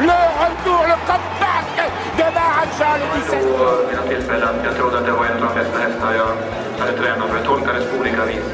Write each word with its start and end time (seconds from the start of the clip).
Le 0.00 0.18
retour, 0.42 0.82
le 0.90 0.96
comeback 1.06 1.92
de 2.18 2.26
Maharaja 2.34 2.96
le 2.98 3.06
17. 3.20 3.58
På 3.58 3.86
mina 3.90 4.02
tillfällen, 4.02 4.54
jag 4.64 4.76
trodde 4.76 4.98
att 4.98 5.06
det 5.06 5.12
var 5.12 5.24
en 5.24 5.42
av 5.42 5.48
de 5.48 5.60
bästa 5.60 5.78
hästar 5.78 6.14
jag 6.14 6.30
hade 6.80 6.98
tränat 6.98 7.28
för. 7.28 7.36
Jag 7.36 7.44
tolkades 7.46 7.84
på 7.90 8.00
olika 8.00 8.24
vis. 8.24 8.44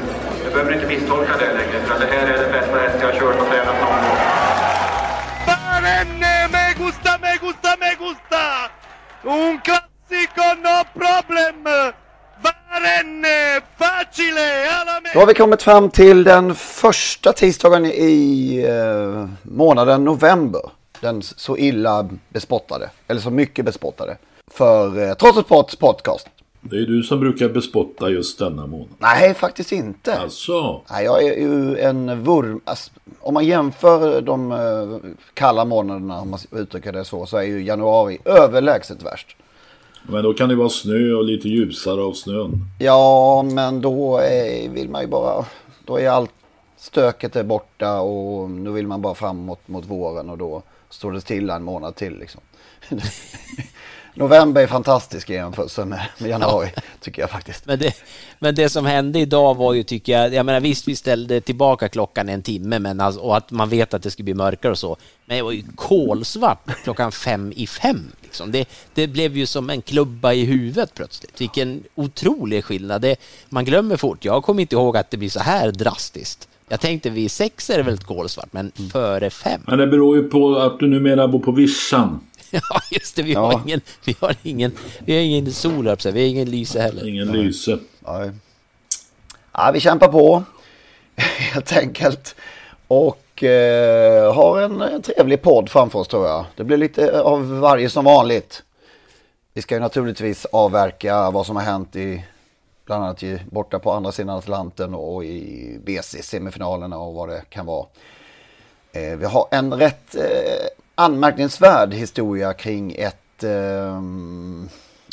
Du 0.45 0.49
behöver 0.51 0.73
inte 0.73 0.87
misstolka 0.87 1.33
det 1.39 1.53
längre, 1.53 1.77
för 1.85 1.99
det 1.99 2.05
här 2.13 2.27
är 2.27 2.37
den 2.43 2.51
bästa 2.51 2.77
häst 2.77 2.97
jag 3.01 3.07
har 3.07 3.19
kört 3.19 3.41
och 3.41 3.47
tränat 3.47 3.75
någon 3.81 4.01
gång. 4.03 4.19
Barenne, 5.47 6.47
me 6.53 6.65
gusta, 6.85 7.11
me 7.21 7.31
gusta, 7.41 7.69
me 7.79 7.91
gusta! 8.03 8.43
Un 9.23 9.59
classico, 9.65 10.45
no 10.65 10.77
problem! 10.99 11.91
Då 15.13 15.19
har 15.19 15.25
vi 15.27 15.33
kommit 15.33 15.63
fram 15.63 15.89
till 15.89 16.23
den 16.23 16.55
första 16.55 17.33
tisdagen 17.33 17.85
i 17.85 18.65
eh, 18.69 19.27
månaden 19.41 20.03
november. 20.03 20.61
Den 21.01 21.21
så 21.21 21.57
illa 21.57 22.09
bespottade, 22.29 22.89
eller 23.07 23.21
så 23.21 23.29
mycket 23.29 23.65
bespottade. 23.65 24.17
För 24.47 25.09
eh, 25.09 25.13
Trots 25.13 25.37
ett 25.37 25.47
Pots 25.47 25.75
podcast. 25.75 26.27
Det 26.61 26.75
är 26.75 26.85
du 26.85 27.03
som 27.03 27.19
brukar 27.19 27.49
bespotta 27.49 28.09
just 28.09 28.39
denna 28.39 28.67
månad. 28.67 28.87
Nej, 28.97 29.33
faktiskt 29.33 29.71
inte. 29.71 30.19
Alltså? 30.19 30.81
Nej, 30.91 31.05
jag 31.05 31.23
är 31.23 31.39
ju 31.39 31.77
en 31.77 32.23
vurm... 32.23 32.61
Alltså, 32.63 32.91
om 33.19 33.33
man 33.33 33.45
jämför 33.45 34.21
de 34.21 34.51
eh, 34.51 35.11
kalla 35.33 35.65
månaderna, 35.65 36.21
om 36.21 36.29
man 36.29 36.39
uttrycker 36.51 36.91
det 36.91 37.05
så, 37.05 37.25
så 37.25 37.37
är 37.37 37.43
ju 37.43 37.63
januari 37.63 38.17
överlägset 38.25 39.03
värst. 39.03 39.35
Men 40.03 40.23
då 40.23 40.33
kan 40.33 40.49
det 40.49 40.55
vara 40.55 40.69
snö 40.69 41.13
och 41.13 41.23
lite 41.23 41.49
ljusare 41.49 42.01
av 42.01 42.13
snön. 42.13 42.51
Ja, 42.79 43.43
men 43.43 43.81
då 43.81 44.17
är, 44.17 44.69
vill 44.69 44.89
man 44.89 45.01
ju 45.01 45.07
bara... 45.07 45.45
Då 45.85 45.99
är 45.99 46.09
allt 46.09 46.31
stöket 46.81 47.35
är 47.35 47.43
borta 47.43 47.99
och 47.99 48.49
nu 48.49 48.71
vill 48.71 48.87
man 48.87 49.01
bara 49.01 49.15
framåt 49.15 49.67
mot 49.67 49.85
våren 49.85 50.29
och 50.29 50.37
då 50.37 50.63
står 50.89 51.11
det 51.11 51.21
stilla 51.21 51.55
en 51.55 51.63
månad 51.63 51.95
till 51.95 52.19
liksom. 52.19 52.41
November 54.13 54.61
är 54.61 54.67
fantastisk 54.67 55.29
i 55.29 55.33
jämförelse 55.33 55.85
med, 55.85 56.01
med 56.17 56.29
januari, 56.29 56.71
ja. 56.75 56.81
tycker 56.99 57.21
jag 57.21 57.29
faktiskt. 57.29 57.65
Men 57.65 57.79
det, 57.79 57.95
men 58.39 58.55
det 58.55 58.69
som 58.69 58.85
hände 58.85 59.19
idag 59.19 59.55
var 59.55 59.73
ju, 59.73 59.83
tycker 59.83 60.11
jag, 60.11 60.33
jag 60.33 60.45
menar 60.45 60.59
visst, 60.59 60.87
vi 60.87 60.95
ställde 60.95 61.41
tillbaka 61.41 61.89
klockan 61.89 62.29
en 62.29 62.41
timme, 62.41 62.79
men 62.79 62.99
alltså, 62.99 63.21
och 63.21 63.37
att 63.37 63.51
man 63.51 63.69
vet 63.69 63.93
att 63.93 64.03
det 64.03 64.11
skulle 64.11 64.23
bli 64.23 64.33
mörkare 64.33 64.71
och 64.71 64.77
så, 64.77 64.97
men 65.25 65.37
det 65.37 65.43
var 65.43 65.51
ju 65.51 65.63
kolsvart 65.75 66.83
klockan 66.83 67.11
fem 67.11 67.53
i 67.55 67.67
fem. 67.67 68.11
Liksom. 68.21 68.51
Det, 68.51 68.69
det 68.93 69.07
blev 69.07 69.37
ju 69.37 69.45
som 69.45 69.69
en 69.69 69.81
klubba 69.81 70.33
i 70.33 70.45
huvudet 70.45 70.93
plötsligt. 70.93 71.41
Vilken 71.41 71.83
otrolig 71.95 72.65
skillnad. 72.65 73.01
Det, 73.01 73.15
man 73.49 73.65
glömmer 73.65 73.97
fort. 73.97 74.25
Jag 74.25 74.43
kommer 74.43 74.61
inte 74.61 74.75
ihåg 74.75 74.97
att 74.97 75.11
det 75.11 75.17
blir 75.17 75.29
så 75.29 75.39
här 75.39 75.71
drastiskt. 75.71 76.47
Jag 76.71 76.79
tänkte 76.79 77.09
vid 77.09 77.31
sex 77.31 77.69
är 77.69 77.77
det 77.77 77.83
väl 77.83 77.97
kolsvart, 77.97 78.47
men 78.53 78.71
före 78.91 79.29
fem. 79.29 79.61
Men 79.67 79.79
det 79.79 79.87
beror 79.87 80.17
ju 80.17 80.29
på 80.29 80.55
att 80.55 80.79
du 80.79 80.87
numera 80.87 81.27
bor 81.27 81.39
på 81.39 81.51
Vischan. 81.51 82.19
Ja, 82.51 82.61
just 82.91 83.15
det. 83.15 83.23
Vi 83.23 83.33
har 83.33 83.51
Ja. 83.51 83.61
ingen, 83.65 83.81
vi 84.05 84.15
har 84.19 84.35
ingen, 84.43 84.71
vi 85.05 85.13
har 85.15 85.21
ingen 85.21 85.51
sol, 85.51 85.97
säga. 85.99 86.13
vi 86.13 86.21
har 86.21 86.27
ingen 86.27 86.49
lyse 86.51 86.81
heller. 86.81 87.07
Ingen 87.07 87.27
lyse. 87.31 87.77
Nej. 87.99 88.31
Ja, 89.51 89.71
vi 89.73 89.79
kämpar 89.79 90.07
på 90.07 90.43
helt 91.53 91.77
enkelt. 91.77 92.35
Och 92.87 93.43
eh, 93.43 94.33
har 94.33 94.61
en, 94.61 94.81
en 94.81 95.01
trevlig 95.01 95.41
podd 95.41 95.69
framför 95.69 95.99
oss 95.99 96.07
tror 96.07 96.27
jag. 96.27 96.45
Det 96.55 96.63
blir 96.63 96.77
lite 96.77 97.21
av 97.21 97.59
varje 97.59 97.89
som 97.89 98.05
vanligt. 98.05 98.63
Vi 99.53 99.61
ska 99.61 99.75
ju 99.75 99.81
naturligtvis 99.81 100.45
avverka 100.45 101.31
vad 101.31 101.45
som 101.45 101.55
har 101.55 101.63
hänt 101.63 101.95
i 101.95 102.23
bland 102.91 103.03
annat 103.03 103.23
i, 103.23 103.39
borta 103.51 103.79
på 103.79 103.91
andra 103.91 104.11
sidan 104.11 104.37
Atlanten 104.37 104.93
och 104.93 105.25
i 105.25 105.79
BC-semifinalerna 105.85 106.97
och 106.97 107.13
vad 107.13 107.29
det 107.29 107.41
kan 107.49 107.65
vara. 107.65 107.85
Eh, 108.91 109.17
vi 109.17 109.25
har 109.25 109.47
en 109.51 109.73
rätt 109.73 110.15
eh, 110.15 110.67
anmärkningsvärd 110.95 111.93
historia 111.93 112.53
kring 112.53 112.95
ett, 112.97 113.43
eh, 113.43 114.01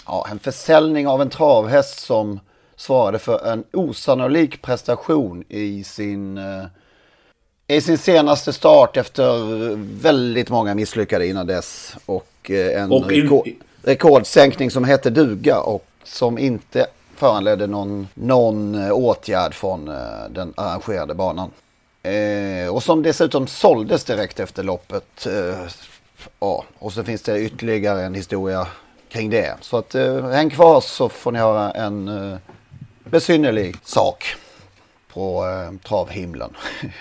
ja, 0.06 0.26
en 0.30 0.38
försäljning 0.38 1.08
av 1.08 1.22
en 1.22 1.30
travhäst 1.30 1.98
som 1.98 2.40
svarade 2.76 3.18
för 3.18 3.46
en 3.46 3.64
osannolik 3.72 4.62
prestation 4.62 5.44
i 5.48 5.84
sin, 5.84 6.40
i 7.66 7.80
sin 7.80 7.98
senaste 7.98 8.52
start 8.52 8.96
efter 8.96 9.32
väldigt 10.02 10.50
många 10.50 10.74
misslyckade 10.74 11.26
innan 11.26 11.46
dess. 11.46 11.96
Och 12.06 12.50
en 12.50 12.92
Och 12.92 13.12
in- 13.12 13.22
rekord, 13.22 13.48
rekordsänkning 13.82 14.70
som 14.70 14.84
hette 14.84 15.10
duga 15.10 15.60
och 15.60 15.84
som 16.04 16.38
inte 16.38 16.86
föranledde 17.18 17.66
någon, 17.66 18.08
någon 18.14 18.74
eh, 18.74 18.92
åtgärd 18.92 19.54
från 19.54 19.88
eh, 19.88 19.94
den 20.30 20.54
arrangerade 20.56 21.14
banan. 21.14 21.50
Eh, 22.02 22.74
och 22.74 22.82
som 22.82 23.02
dessutom 23.02 23.46
såldes 23.46 24.04
direkt 24.04 24.40
efter 24.40 24.62
loppet. 24.62 25.26
Eh, 25.26 25.58
ja, 26.40 26.64
och 26.78 26.92
så 26.92 27.04
finns 27.04 27.22
det 27.22 27.40
ytterligare 27.40 28.04
en 28.04 28.14
historia 28.14 28.66
kring 29.08 29.30
det. 29.30 29.54
Så 29.60 29.76
att 29.76 29.94
eh, 29.94 30.28
häng 30.28 30.50
kvar 30.50 30.80
så 30.80 31.08
får 31.08 31.32
ni 31.32 31.38
höra 31.38 31.70
en 31.70 32.08
eh, 32.08 32.38
besynnerlig 33.04 33.76
sak 33.84 34.24
på 35.12 35.46
eh, 35.46 35.88
travhimlen. 35.88 36.50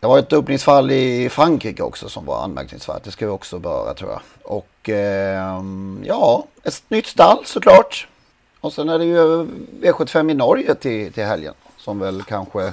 Det 0.00 0.06
var 0.06 0.18
ett 0.18 0.32
öppningsfall 0.32 0.90
i 0.90 1.28
Frankrike 1.28 1.82
också 1.82 2.08
som 2.08 2.24
var 2.24 2.42
anmärkningsvärt. 2.44 3.04
Det 3.04 3.10
ska 3.10 3.26
vi 3.26 3.32
också 3.32 3.58
beröra 3.58 3.94
tror 3.94 4.10
jag. 4.10 4.20
Och 4.42 4.88
eh, 4.88 5.62
ja, 6.04 6.44
ett 6.64 6.82
nytt 6.88 7.06
stall 7.06 7.38
såklart. 7.44 8.08
Och 8.68 8.74
sen 8.74 8.88
är 8.88 8.98
det 8.98 9.04
ju 9.04 9.46
V75 9.82 10.30
i 10.30 10.34
Norge 10.34 10.74
till, 10.74 11.12
till 11.12 11.24
helgen. 11.24 11.54
Som 11.78 11.98
väl 11.98 12.22
kanske 12.22 12.72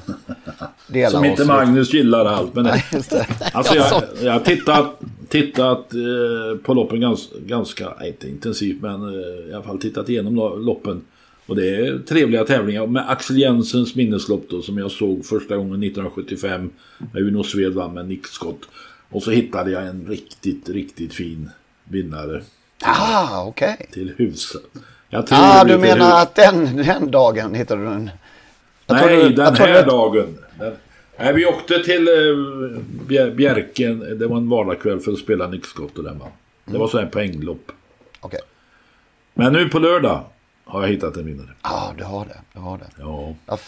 delar 0.87 1.09
Som 1.09 1.25
inte 1.25 1.41
oss 1.41 1.47
Magnus 1.47 1.93
gillar 1.93 2.25
allt. 2.25 2.53
Men 2.55 2.63
Nej, 2.63 2.85
just 2.93 3.09
det. 3.09 3.27
Alltså 3.53 3.75
jag, 3.75 4.03
jag 4.21 4.31
har 4.33 4.39
tittat, 4.39 4.99
tittat 5.29 5.93
eh, 5.93 6.57
på 6.63 6.73
loppen 6.73 7.01
ganska, 7.01 7.35
ganska, 7.39 7.93
inte 8.05 8.29
intensivt 8.29 8.81
men 8.81 9.01
eh, 9.03 9.49
i 9.49 9.53
alla 9.53 9.63
fall 9.63 9.79
tittat 9.79 10.09
igenom 10.09 10.35
lo- 10.35 10.55
loppen. 10.57 11.01
Och 11.45 11.55
det 11.55 11.75
är 11.75 11.99
trevliga 11.99 12.43
tävlingar 12.45 12.87
med 12.87 13.09
Axel 13.09 13.37
Jensens 13.37 13.95
minneslopp 13.95 14.45
då 14.49 14.61
som 14.61 14.77
jag 14.77 14.91
såg 14.91 15.25
första 15.25 15.55
gången 15.57 15.83
1975 15.83 16.69
när 17.13 17.21
Uno 17.21 17.43
Sved 17.43 17.73
vann 17.73 17.93
med 17.93 18.07
Nick 18.07 18.27
Scott. 18.27 18.59
Och 19.09 19.23
så 19.23 19.31
hittade 19.31 19.71
jag 19.71 19.87
en 19.87 20.05
riktigt, 20.07 20.69
riktigt 20.69 21.13
fin 21.13 21.49
vinnare 21.83 22.43
Ah, 22.83 23.43
okej. 23.45 23.89
till 23.93 24.13
huset. 24.17 24.61
Jag 25.09 25.27
tror 25.27 25.37
Ah, 25.41 25.63
du 25.63 25.77
menar 25.77 26.05
hus- 26.05 26.13
att 26.23 26.35
den, 26.35 26.75
den 26.83 27.11
dagen 27.11 27.53
hittade 27.55 27.81
du 27.81 27.87
en... 27.87 28.09
Jag 28.87 28.95
Nej, 28.95 29.19
trodde- 29.19 29.35
den 29.43 29.55
här 29.55 29.79
att- 29.79 29.85
dagen. 29.87 30.37
Den, 30.59 30.75
nej, 31.17 31.33
vi 31.33 31.45
åkte 31.45 31.83
till 31.83 32.07
eh, 32.07 33.25
Bjerken. 33.27 34.17
Det 34.19 34.27
var 34.27 34.37
en 34.37 34.49
vardagskväll 34.49 34.99
för 34.99 35.11
att 35.11 35.17
spela 35.19 35.47
Nick 35.47 35.65
Scott 35.65 35.97
och 35.97 36.03
den 36.03 36.19
vann. 36.19 36.29
Det 36.65 36.77
var 36.77 36.87
så 36.87 36.99
här 36.99 37.05
poänglopp. 37.05 37.71
Okej. 38.19 38.39
Men 39.33 39.53
nu 39.53 39.69
på 39.69 39.79
lördag 39.79 40.23
har 40.65 40.81
jag 40.81 40.87
hittat 40.89 41.17
en 41.17 41.25
vinnare. 41.25 41.47
Ja, 41.63 41.93
du 41.97 42.03
har 42.03 42.25
det. 42.25 42.37
Du 42.53 42.59
har 42.59 42.77
det. 42.77 42.85
Ja. 42.99 43.33
Jag 43.45 43.59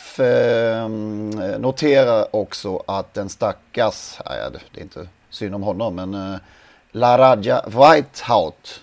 ehm, 0.86 1.30
noterar 1.62 2.36
också 2.36 2.84
att 2.88 3.13
den 3.13 3.30
stackars, 3.30 4.19
nej, 4.25 4.38
det 4.74 4.80
är 4.80 4.84
inte 4.84 5.07
synd 5.30 5.56
om 5.56 5.63
honom, 5.63 5.95
men 5.95 6.13
uh, 6.16 6.38
Laraja 6.92 7.62
Whitehout 7.68 8.81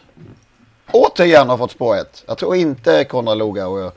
återigen 0.94 1.49
har 1.49 1.58
fått 1.58 1.70
spår 1.70 1.96
ett. 1.96 2.25
Jag 2.26 2.38
tror 2.38 2.56
inte 2.56 3.05
Konrad 3.05 3.38
Lugauer 3.38 3.91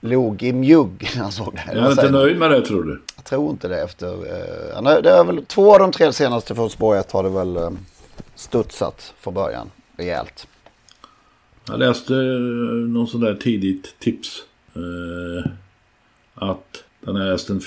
log 0.00 0.42
i 0.42 0.52
mjugg 0.52 1.10
när 1.16 1.22
han 1.22 1.32
såg 1.32 1.54
det. 1.54 1.62
Jag 1.74 1.84
är 1.86 1.90
inte 1.90 2.10
nöjd 2.10 2.38
med 2.38 2.50
det 2.50 2.60
tror 2.66 2.82
du? 2.82 3.02
Jag 3.16 3.24
tror 3.24 3.50
inte 3.50 3.68
det 3.68 3.82
efter... 3.82 4.06
Eh, 4.76 4.82
det 5.02 5.10
är 5.10 5.24
väl 5.24 5.44
två 5.46 5.72
av 5.74 5.78
de 5.80 5.92
tre 5.92 6.12
senaste 6.12 6.54
från 6.54 6.70
spår 6.70 6.96
1 6.96 7.12
har 7.12 7.22
det 7.22 7.28
väl 7.28 7.56
eh, 7.56 7.70
studsat 8.34 9.14
från 9.20 9.34
början. 9.34 9.70
Rejält. 9.96 10.46
Jag 11.68 11.78
läste 11.78 12.14
eh, 12.14 12.20
någon 12.88 13.06
sån 13.06 13.20
där 13.20 13.34
tidigt 13.34 13.94
tips. 13.98 14.42
Eh, 14.74 15.50
att 16.34 16.84
den 17.00 17.16
här 17.16 17.30
hästen 17.30 17.60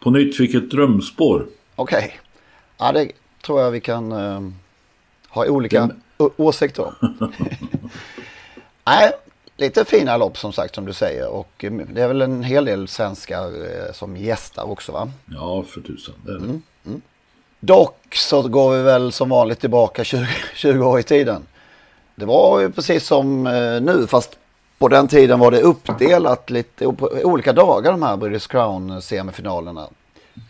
på 0.00 0.10
nytt 0.10 0.36
fick 0.36 0.54
ett 0.54 0.70
drömspår. 0.70 1.46
Okej. 1.76 2.20
Ja, 2.78 2.92
det 2.92 3.10
tror 3.44 3.60
jag 3.60 3.70
vi 3.70 3.80
kan 3.80 4.12
eh, 4.12 4.40
ha 5.28 5.46
olika 5.46 5.90
å- 6.18 6.30
åsikter 6.36 6.84
om. 7.00 7.18
Nej, 8.86 9.12
lite 9.56 9.84
fina 9.84 10.16
lopp 10.16 10.38
som 10.38 10.52
sagt 10.52 10.74
som 10.74 10.86
du 10.86 10.92
säger. 10.92 11.28
Och 11.28 11.64
eh, 11.64 11.72
det 11.72 12.02
är 12.02 12.08
väl 12.08 12.22
en 12.22 12.42
hel 12.42 12.64
del 12.64 12.88
svenskar 12.88 13.44
eh, 13.46 13.92
som 13.92 14.16
gästar 14.16 14.70
också 14.70 14.92
va? 14.92 15.10
Ja, 15.26 15.62
för 15.62 15.80
tusan. 15.80 16.14
Det 16.24 16.30
är 16.30 16.34
det. 16.34 16.44
Mm, 16.44 16.62
mm. 16.86 17.00
Dock 17.60 18.14
så 18.14 18.42
går 18.42 18.76
vi 18.76 18.82
väl 18.82 19.12
som 19.12 19.28
vanligt 19.28 19.60
tillbaka 19.60 20.04
20, 20.04 20.26
20 20.54 20.84
år 20.86 21.00
i 21.00 21.02
tiden. 21.02 21.42
Det 22.14 22.24
var 22.24 22.60
ju 22.60 22.72
precis 22.72 23.06
som 23.06 23.46
eh, 23.46 23.80
nu 23.80 24.06
fast 24.06 24.38
på 24.78 24.88
den 24.88 25.08
tiden 25.08 25.38
var 25.38 25.50
det 25.50 25.60
uppdelat 25.60 26.50
lite 26.50 26.92
på 26.92 27.10
olika 27.22 27.52
dagar 27.52 27.90
de 27.90 28.02
här 28.02 28.16
British 28.16 28.46
Crown 28.46 29.02
semifinalerna. 29.02 29.88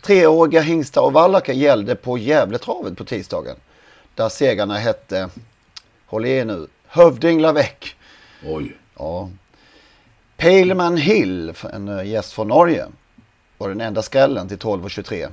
Treåriga 0.01 0.61
hingstar 0.61 1.01
och 1.01 1.13
vallackar 1.13 1.53
gällde 1.53 1.95
på 1.95 2.17
Gävletravet 2.17 2.97
på 2.97 3.05
tisdagen. 3.05 3.55
Där 4.15 4.29
segrarna 4.29 4.77
hette, 4.77 5.29
håll 6.05 6.25
i 6.25 6.31
er 6.31 6.45
nu, 6.45 6.67
Hövding 6.87 7.41
Lavec. 7.41 7.76
Oj. 8.45 8.77
Ja. 8.97 9.29
Paleman 10.37 10.97
Hill, 10.97 11.53
en 11.73 11.87
eh, 11.87 12.07
gäst 12.07 12.33
från 12.33 12.47
Norge, 12.47 12.85
var 13.57 13.69
den 13.69 13.81
enda 13.81 14.01
skrällen 14.01 14.47
till 14.47 14.57
12 14.57 14.83
och 14.83 14.91
23. 14.91 15.27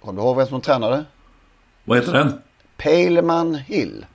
Kommer 0.00 0.22
du 0.22 0.26
ihåg 0.26 0.36
vem 0.36 0.46
som 0.46 0.60
tränade? 0.60 1.04
Vad 1.84 1.98
heter 1.98 2.12
den? 2.12 2.42
Paleman 2.76 3.54
Hill. 3.54 4.06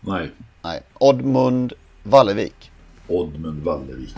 Nej. 0.00 0.30
Nej, 0.62 0.82
Oddmund 0.94 1.72
Wallevik. 2.02 2.70
Oddmund 3.08 3.62
Wallevik. 3.62 4.14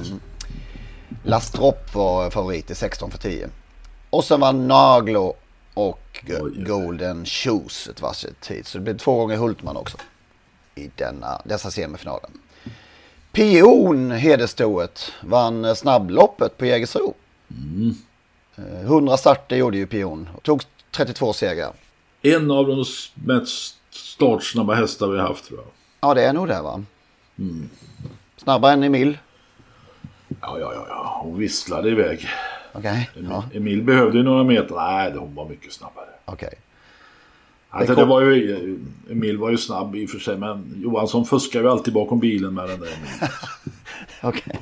Lastrop 1.22 1.94
var 1.94 2.30
favorit 2.30 2.70
i 2.70 2.74
16 2.74 3.10
för 3.10 3.18
10. 3.18 3.48
Och 4.10 4.24
sen 4.24 4.40
var 4.40 4.52
Naglo 4.52 5.36
och 5.74 6.24
Golden 6.56 7.26
Shoes 7.26 7.88
ett 7.88 8.02
varsitt 8.02 8.40
tid. 8.40 8.66
Så 8.66 8.78
det 8.78 8.84
blev 8.84 8.98
två 8.98 9.14
gånger 9.14 9.36
Hultman 9.36 9.76
också. 9.76 9.98
I 10.74 10.90
denna, 10.96 11.42
dessa 11.44 11.70
semifinalen. 11.70 12.30
Pion 13.32 14.10
Hederstoet 14.10 15.12
vann 15.22 15.76
snabbloppet 15.76 16.58
på 16.58 16.66
Jägersro. 16.66 17.14
Mm. 17.50 17.94
Eh, 18.56 18.80
100 18.86 19.16
starter 19.16 19.56
gjorde 19.56 19.76
ju 19.76 19.86
Pion 19.86 20.28
och 20.36 20.42
tog 20.42 20.62
32 20.90 21.32
segrar. 21.32 21.72
En 22.22 22.50
av 22.50 22.66
de 22.66 22.84
mest 23.14 23.76
startsnabba 23.90 24.74
hästar 24.74 25.08
vi 25.08 25.18
har 25.18 25.28
haft 25.28 25.44
tror 25.48 25.58
jag. 25.60 25.68
Ja 26.00 26.14
det 26.14 26.24
är 26.24 26.32
nog 26.32 26.48
det 26.48 26.62
va? 26.62 26.84
Mm. 27.38 27.70
Snabbare 28.36 28.72
än 28.72 28.82
Emil. 28.82 29.18
Ja, 30.40 30.58
ja, 30.58 30.72
ja, 30.74 30.86
ja. 30.88 31.20
Hon 31.22 31.38
visslade 31.38 31.88
iväg. 31.90 32.28
Okej. 32.72 33.10
Emil, 33.16 33.30
Ja. 33.30 33.44
Emil 33.54 33.82
behövde 33.82 34.18
ju 34.18 34.24
några 34.24 34.44
meter. 34.44 34.74
Nej, 34.74 35.12
hon 35.16 35.34
var 35.34 35.48
mycket 35.48 35.72
snabbare. 35.72 36.06
Okej. 36.24 36.54
Alltså, 37.70 37.94
Det 37.94 38.00
det 38.00 38.06
var 38.06 38.20
ju, 38.20 38.78
Emil 39.10 39.38
var 39.38 39.50
ju 39.50 39.56
snabb 39.56 39.96
i 39.96 40.06
och 40.06 40.10
för 40.10 40.18
sig, 40.18 40.36
men 40.38 40.74
Johansson 40.82 41.24
fuskar 41.26 41.60
ju 41.60 41.68
alltid 41.68 41.94
bakom 41.94 42.20
bilen 42.20 42.54
med 42.54 42.68
den 42.68 42.80
där. 42.80 42.88
Okej. 44.28 44.60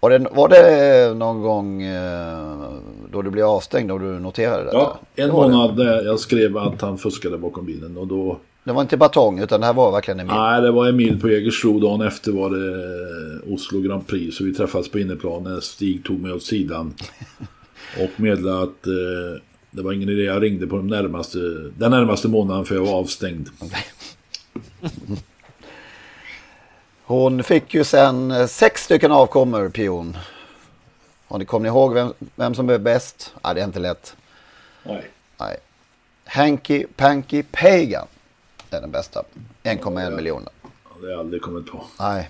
Var 0.00 0.10
det, 0.10 0.18
var 0.32 0.48
det 0.48 1.14
någon 1.14 1.42
gång 1.42 1.82
eh, 1.82 2.70
då 3.12 3.22
du 3.22 3.30
blev 3.30 3.46
avstängd 3.46 3.90
och 3.92 4.00
du 4.00 4.06
noterade 4.18 4.64
detta? 4.64 4.76
Ja, 4.76 4.98
en 5.14 5.22
Det 5.22 5.22
det. 5.26 5.32
månad 5.32 5.76
där 5.76 6.04
jag 6.04 6.20
skrev 6.20 6.56
att 6.56 6.80
han 6.80 6.98
fuskade 6.98 7.38
bakom 7.38 7.66
bilen 7.66 7.96
och 7.96 8.06
då... 8.06 8.38
Det 8.64 8.72
var 8.72 8.82
inte 8.82 8.96
batong 8.96 9.38
utan 9.38 9.60
det 9.60 9.66
här 9.66 9.72
var 9.74 9.92
verkligen 9.92 10.20
Emil. 10.20 10.34
Nej, 10.34 10.62
det 10.62 10.70
var 10.70 10.88
Emil 10.88 11.20
på 11.20 11.28
Jägersro. 11.28 11.80
Dagen 11.80 12.00
efter 12.06 12.32
var 12.32 12.50
det 12.50 12.66
eh, 13.48 13.54
Oslo 13.54 13.80
Grand 13.80 14.06
Prix. 14.06 14.36
Så 14.36 14.44
vi 14.44 14.54
träffades 14.54 14.90
på 14.90 14.98
inneplan 14.98 15.42
när 15.42 15.60
Stig 15.60 16.04
tog 16.04 16.20
mig 16.20 16.32
åt 16.32 16.42
sidan. 16.42 16.94
Och 18.02 18.20
meddelade 18.20 18.62
att 18.62 18.86
eh, 18.86 19.42
det 19.70 19.82
var 19.82 19.92
ingen 19.92 20.08
idé. 20.08 20.22
Jag 20.22 20.42
ringde 20.42 20.66
på 20.66 20.76
de 20.76 20.86
närmaste, 20.86 21.38
den 21.76 21.90
närmaste 21.90 22.28
månaden 22.28 22.64
för 22.64 22.74
jag 22.74 22.82
var 22.82 22.94
avstängd. 22.94 23.48
Hon 27.02 27.42
fick 27.42 27.74
ju 27.74 27.84
sen 27.84 28.30
eh, 28.30 28.46
sex 28.46 28.84
stycken 28.84 29.12
avkommor, 29.12 29.68
Pion. 29.68 30.16
Och 31.28 31.38
ni 31.38 31.44
kommer 31.44 31.62
ni 31.62 31.68
ihåg 31.68 31.94
vem, 31.94 32.12
vem 32.34 32.54
som 32.54 32.70
är 32.70 32.78
bäst? 32.78 33.34
Ja, 33.42 33.54
det 33.54 33.60
är 33.60 33.64
inte 33.64 33.78
lätt. 33.78 34.16
Nej. 34.82 35.10
Nej. 35.40 35.56
Hanky 36.24 36.86
Panky 36.96 37.42
Pagan 37.42 38.06
är 38.70 38.80
den 38.80 38.90
bästa. 38.90 39.22
1,1 39.62 40.16
miljoner. 40.16 40.48
Ja, 40.62 40.68
Det 41.00 41.06
har 41.06 41.10
jag 41.10 41.20
aldrig 41.20 41.42
kommit 41.42 41.66
på. 41.66 41.84
Nej. 42.00 42.28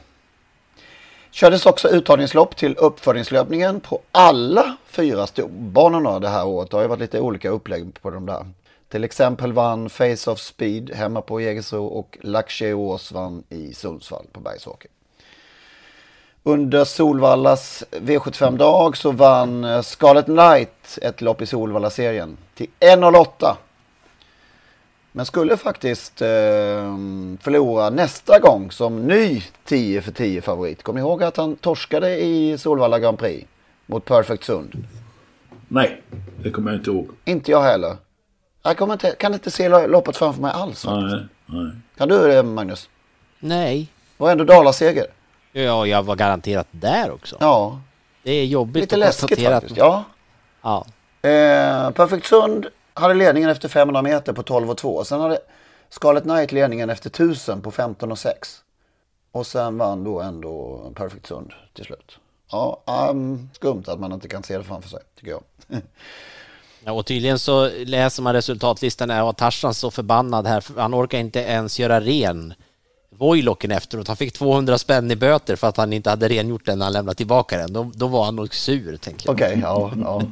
Kördes 1.31 1.67
också 1.67 1.89
uttagningslopp 1.89 2.57
till 2.57 2.77
uppföringslöpningen 2.77 3.81
på 3.81 4.01
alla 4.13 4.77
fyra 4.87 5.27
storbanorna 5.27 6.19
det 6.19 6.29
här 6.29 6.47
året. 6.47 6.71
Det 6.71 6.77
har 6.77 6.83
ju 6.83 6.89
varit 6.89 7.01
lite 7.01 7.21
olika 7.21 7.51
upplägg 7.51 8.03
på 8.03 8.11
de 8.11 8.27
där. 8.27 8.47
Till 8.89 9.05
exempel 9.05 9.53
vann 9.53 9.91
Face 9.91 10.31
of 10.31 10.41
Speed 10.41 10.91
hemma 10.95 11.21
på 11.21 11.41
Jägersro 11.41 11.87
och 11.87 12.19
Laxeås 12.21 13.13
vann 13.13 13.45
i 13.49 13.75
Sundsvall 13.75 14.27
på 14.33 14.41
Bergsåker. 14.41 14.91
Under 16.43 16.85
Solvallas 16.85 17.85
V75-dag 17.91 18.97
så 18.97 19.11
vann 19.11 19.83
Scarlet 19.83 20.25
Knight 20.25 20.99
ett 21.03 21.21
lopp 21.21 21.43
i 21.43 21.47
Solvalla-serien 21.47 22.37
till 22.55 22.67
1,08. 22.81 23.57
Men 25.19 25.27
skulle 25.27 25.57
faktiskt 25.57 26.23
eh, 26.23 26.29
förlora 27.41 27.91
nästa 27.91 28.39
gång 28.39 28.71
som 28.71 29.07
ny 29.07 29.43
10 29.65 30.03
för 30.03 30.13
10 30.13 30.43
favorit. 30.43 30.83
Kom 30.83 30.99
ihåg 30.99 31.23
att 31.23 31.37
han 31.37 31.57
torskade 31.57 32.19
i 32.21 32.59
Solvalla 32.59 32.99
Grand 32.99 33.19
Prix 33.19 33.49
mot 33.87 34.05
Perfect 34.05 34.45
Sund. 34.45 34.87
Nej, 35.69 36.03
det 36.43 36.51
kommer 36.51 36.71
jag 36.71 36.81
inte 36.81 36.91
ihåg. 36.91 37.09
Inte 37.25 37.51
jag 37.51 37.63
heller. 37.63 37.97
Jag 38.63 38.77
kommer 38.77 38.93
inte, 38.93 39.11
kan 39.11 39.35
inte 39.35 39.51
se 39.51 39.87
loppet 39.87 40.17
framför 40.17 40.43
mig 40.43 40.53
alls. 40.55 40.87
Nej, 40.87 41.27
nej. 41.47 41.73
Kan 41.97 42.09
du 42.09 42.29
det 42.29 42.43
Magnus? 42.43 42.89
Nej. 43.39 43.89
Det 44.17 44.25
var 44.25 44.31
ändå 44.31 44.45
Dalaseger. 44.45 45.07
Ja, 45.53 45.87
jag 45.87 46.03
var 46.03 46.17
garanterat 46.17 46.67
där 46.71 47.11
också. 47.11 47.37
Ja. 47.41 47.81
Det 48.23 48.33
är 48.33 48.45
jobbigt 48.45 48.81
Lite 48.81 48.95
att 48.95 48.99
läskigt 48.99 49.29
konstatera 49.29 49.55
faktiskt. 49.55 49.77
Ja. 49.77 50.05
Ja. 50.63 50.87
Eh, 51.23 51.91
Perfect 51.91 52.27
Sund 52.27 52.67
hade 52.99 53.15
ledningen 53.15 53.51
efter 53.51 53.69
500 53.69 54.03
meter 54.03 54.33
på 54.33 54.43
12 54.43 54.71
och 54.71 54.77
2. 54.77 55.05
Sen 55.05 55.21
hade 55.21 55.39
Scarlet 55.89 56.23
Knight 56.23 56.53
ledningen 56.53 56.91
efter 56.91 57.11
1000 57.11 57.63
på 57.63 57.71
15 57.71 58.13
och 58.13 58.19
6. 58.19 58.63
Och 59.33 59.47
sen 59.47 59.79
vann 59.79 60.05
då 60.05 60.21
ändå 60.21 60.81
Perfect 60.95 61.27
Sund 61.27 61.53
till 61.75 61.85
slut. 61.85 62.19
Ja, 62.51 62.83
um, 63.11 63.51
skumt 63.53 63.85
att 63.87 64.01
man 64.01 64.13
inte 64.13 64.29
kan 64.29 64.43
se 64.43 64.59
det 64.59 64.65
framför 64.65 64.89
sig, 64.89 65.01
tycker 65.17 65.31
jag. 65.31 65.43
Ja, 66.85 66.93
och 66.93 67.07
tydligen 67.07 67.39
så 67.39 67.71
läser 67.85 68.23
man 68.23 68.33
resultatlistan 68.33 69.11
och 69.11 69.37
Tarzan 69.37 69.75
så 69.75 69.91
förbannad 69.91 70.47
här, 70.47 70.61
för 70.61 70.81
han 70.81 70.95
orkar 70.95 71.19
inte 71.19 71.41
ens 71.41 71.79
göra 71.79 72.01
ren 72.01 72.55
Voilocken 73.11 73.71
efteråt. 73.71 74.09
Han 74.09 74.17
fick 74.17 74.33
200 74.33 74.79
spänn 74.79 75.11
i 75.11 75.17
böter 75.17 75.57
för 75.57 75.67
att 75.67 75.77
han 75.77 75.93
inte 75.93 76.11
hade 76.11 76.29
rengjort 76.29 76.67
den 76.67 76.79
när 76.79 76.87
han 76.87 76.93
lämnade 76.93 77.17
tillbaka 77.17 77.59
den. 77.59 77.73
Då, 77.73 77.91
då 77.95 78.07
var 78.07 78.25
han 78.25 78.37
nog 78.37 78.55
sur, 78.55 78.97
tänker 78.97 79.29
jag. 79.29 79.35
Okej, 79.35 79.59
ja, 79.63 79.93
ja. 80.03 80.23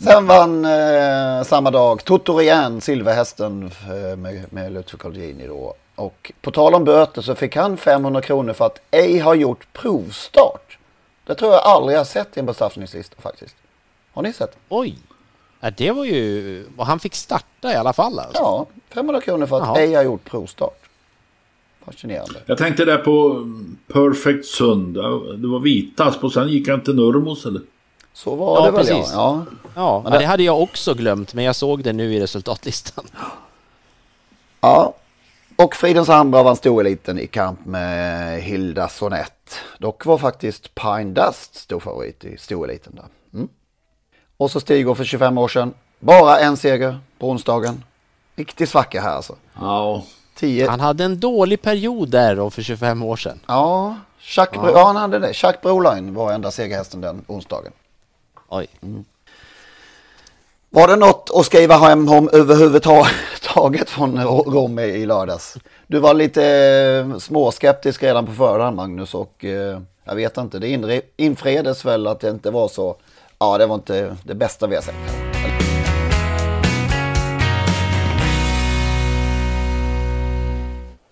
Sen 0.00 0.26
vann 0.26 0.64
eh, 0.64 1.42
samma 1.44 1.70
dag 1.70 2.04
Toto 2.04 2.38
Rian, 2.38 2.80
silverhästen 2.80 3.62
eh, 3.62 4.16
med, 4.16 4.52
med 4.52 4.72
Lutfi 4.72 4.96
Colgjini 4.96 5.46
då. 5.46 5.74
Och 5.94 6.32
på 6.40 6.50
tal 6.50 6.74
om 6.74 6.84
böter 6.84 7.22
så 7.22 7.34
fick 7.34 7.56
han 7.56 7.76
500 7.76 8.20
kronor 8.20 8.52
för 8.52 8.66
att 8.66 8.80
ej 8.90 9.18
ha 9.18 9.34
gjort 9.34 9.66
provstart. 9.72 10.78
Det 11.26 11.34
tror 11.34 11.52
jag 11.52 11.60
aldrig 11.62 11.94
jag 11.94 12.00
har 12.00 12.04
sett 12.04 12.36
i 12.36 12.40
en 12.40 12.46
bestraffningslista 12.46 13.16
faktiskt. 13.22 13.56
Har 14.12 14.22
ni 14.22 14.32
sett? 14.32 14.56
Oj! 14.68 14.98
Ja, 15.60 15.70
det 15.70 15.90
var 15.90 16.04
ju... 16.04 16.66
Och 16.76 16.86
han 16.86 17.00
fick 17.00 17.14
starta 17.14 17.72
i 17.72 17.74
alla 17.74 17.92
fall 17.92 18.18
alltså. 18.18 18.42
Ja, 18.42 18.66
500 18.88 19.20
kronor 19.20 19.46
för 19.46 19.56
att 19.60 19.66
Jaha. 19.66 19.78
ej 19.80 19.94
ha 19.94 20.02
gjort 20.02 20.24
provstart. 20.24 20.78
Fascinerande. 21.84 22.40
Jag 22.46 22.58
tänkte 22.58 22.84
där 22.84 22.98
på 22.98 23.30
mm, 23.30 23.76
Perfect 23.92 24.46
Sund. 24.46 24.94
Det 25.38 25.48
var 25.48 25.60
Vitas 25.60 26.16
och 26.16 26.32
sen 26.32 26.48
gick 26.48 26.68
han 26.68 26.80
till 26.80 26.94
Nurmos 26.94 27.46
eller? 27.46 27.62
Så 28.14 28.34
var 28.34 28.56
Ja, 28.60 28.64
det 28.66 28.70
väl 28.70 28.86
precis. 28.86 29.10
ja. 29.12 29.44
ja. 29.74 30.02
Ja, 30.04 30.10
det- 30.10 30.18
det 30.18 30.24
hade 30.26 30.42
jag 30.42 30.60
också 30.62 30.94
glömt, 30.94 31.34
men 31.34 31.44
jag 31.44 31.56
såg 31.56 31.82
det 31.82 31.92
nu 31.92 32.14
i 32.14 32.20
resultatlistan. 32.20 33.04
Ja. 34.60 34.94
Och 35.56 35.74
Fridens 35.76 36.08
Ambra 36.08 36.42
vann 36.42 36.56
storeliten 36.56 37.18
i 37.18 37.26
kamp 37.26 37.64
med 37.66 38.42
Hilda 38.42 38.88
Sonett. 38.88 39.54
Dock 39.78 40.06
var 40.06 40.18
faktiskt 40.18 40.74
Pine 40.74 41.04
Dust 41.14 41.54
stor 41.54 41.80
favorit 41.80 42.24
i 42.24 42.36
storeliten 42.38 42.94
där. 42.94 43.04
Mm. 43.34 43.48
Och 44.36 44.50
så 44.50 44.60
Stigå 44.60 44.94
för 44.94 45.04
25 45.04 45.38
år 45.38 45.48
sedan. 45.48 45.74
Bara 46.00 46.38
en 46.38 46.56
seger 46.56 46.98
på 47.18 47.30
onsdagen. 47.30 47.84
Riktig 48.36 48.68
svacka 48.68 49.00
här 49.00 49.16
alltså. 49.16 49.36
Ja. 49.60 50.02
10. 50.36 50.68
Han 50.68 50.80
hade 50.80 51.04
en 51.04 51.20
dålig 51.20 51.62
period 51.62 52.08
där 52.08 52.36
då 52.36 52.50
för 52.50 52.62
25 52.62 53.02
år 53.02 53.16
sedan. 53.16 53.40
Ja, 53.46 53.96
Chuck, 54.18 54.48
ja. 54.52 54.70
ja 54.70 54.84
han 54.86 54.96
hade 54.96 55.18
det. 55.18 55.34
Chuck 55.34 55.60
Broline 55.62 56.14
var 56.14 56.32
enda 56.32 56.50
segerhästen 56.50 57.00
den 57.00 57.24
onsdagen. 57.26 57.72
Oj. 58.54 58.66
Mm. 58.82 59.04
Var 60.70 60.88
det 60.88 60.96
något 60.96 61.30
att 61.34 61.46
skriva 61.46 61.76
hem 61.76 62.08
om 62.08 62.30
överhuvudtaget 62.32 63.90
från 63.90 64.24
Romme 64.24 64.82
i 64.82 65.06
lördags? 65.06 65.56
Du 65.86 65.98
var 65.98 66.14
lite 66.14 66.44
eh, 66.46 67.18
småskeptisk 67.18 68.02
redan 68.02 68.26
på 68.26 68.32
förhand 68.32 68.76
Magnus 68.76 69.14
och 69.14 69.44
eh, 69.44 69.80
jag 70.04 70.14
vet 70.14 70.36
inte, 70.36 70.58
det 70.58 71.02
infredes 71.16 71.84
väl 71.84 72.06
att 72.06 72.20
det 72.20 72.30
inte 72.30 72.50
var 72.50 72.68
så, 72.68 72.96
ja 73.38 73.58
det 73.58 73.66
var 73.66 73.74
inte 73.74 74.16
det 74.24 74.34
bästa 74.34 74.66
vi 74.66 74.74
har 74.74 74.82
sett. 74.82 75.21